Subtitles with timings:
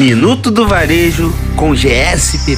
[0.00, 2.56] Minuto do Varejo com GSPP.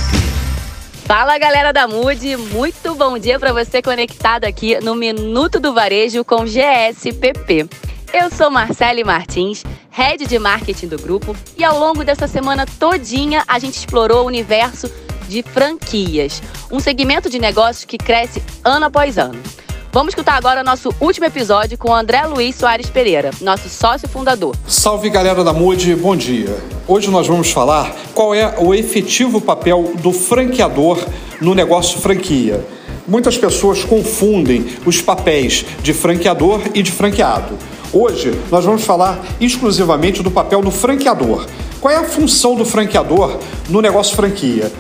[1.05, 6.25] Fala galera da Mude, muito bom dia para você conectado aqui no Minuto do Varejo
[6.25, 7.69] com GSPP.
[8.13, 13.43] Eu sou Marcele Martins, head de marketing do grupo, e ao longo dessa semana todinha
[13.49, 14.89] a gente explorou o universo
[15.29, 16.41] de franquias,
[16.71, 19.43] um segmento de negócios que cresce ano após ano.
[19.95, 24.57] Vamos escutar agora nosso último episódio com André Luiz Soares Pereira, nosso sócio fundador.
[24.67, 26.57] Salve galera da Mude, bom dia.
[26.89, 30.99] Hoje nós vamos falar qual é o efetivo papel do franqueador
[31.43, 32.67] no negócio franquia.
[33.07, 37.59] Muitas pessoas confundem os papéis de franqueador e de franqueado.
[37.93, 41.45] Hoje nós vamos falar exclusivamente do papel do franqueador.
[41.83, 43.39] Qual é a função do franqueador
[43.69, 44.73] no negócio franquia?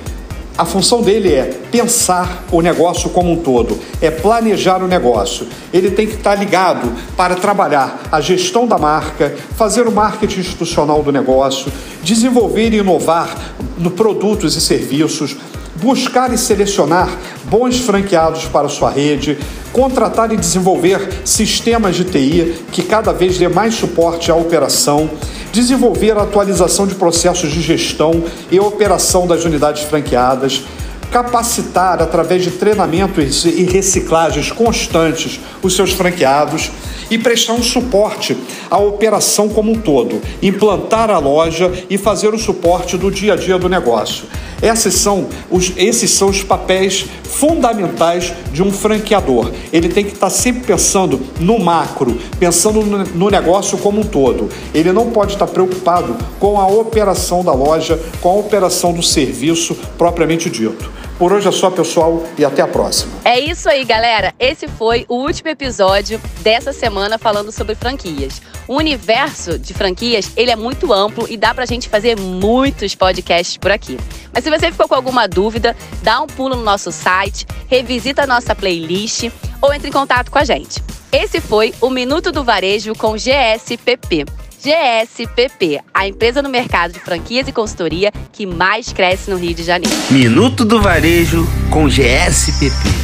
[0.57, 5.47] A função dele é pensar o negócio como um todo, é planejar o negócio.
[5.73, 11.03] Ele tem que estar ligado para trabalhar a gestão da marca, fazer o marketing institucional
[11.03, 13.35] do negócio, desenvolver e inovar
[13.79, 15.37] no produtos e serviços,
[15.77, 17.09] buscar e selecionar
[17.45, 19.39] bons franqueados para sua rede,
[19.73, 25.11] contratar e desenvolver sistemas de TI que cada vez dê mais suporte à operação,
[25.53, 30.63] desenvolver a atualização de processos de gestão e operação das unidades franqueadas,
[31.11, 36.71] capacitar através de treinamentos e reciclagens constantes os seus franqueados
[37.13, 38.35] e prestar um suporte
[38.71, 43.37] à operação como um todo, implantar a loja e fazer o suporte do dia a
[43.37, 44.25] dia do negócio.
[44.63, 49.51] Esses são os, esses são os papéis fundamentais de um franqueador.
[49.71, 54.49] Ele tem que estar sempre pensando no macro, pensando no, negócio como um todo.
[54.73, 59.77] Ele não pode estar preocupado com a operação da loja, com a operação do serviço
[59.99, 60.91] propriamente dito.
[61.23, 63.13] Por hoje é só, pessoal, e até a próxima.
[63.25, 64.35] É isso aí, galera.
[64.41, 68.43] Esse foi o último episódio dessa semana falando sobre franquias.
[68.67, 73.57] O universo de franquias, ele é muito amplo e dá pra gente fazer muitos podcasts
[73.57, 73.97] por aqui.
[74.35, 78.27] Mas se você ficou com alguma dúvida, dá um pulo no nosso site, revisita a
[78.27, 80.83] nossa playlist ou entre em contato com a gente.
[81.13, 84.25] Esse foi o Minuto do Varejo com GSPP.
[84.63, 89.65] GSPP, a empresa no mercado de franquias e consultoria que mais cresce no Rio de
[89.65, 89.97] Janeiro.
[90.09, 93.02] Minuto do Varejo com GSPP.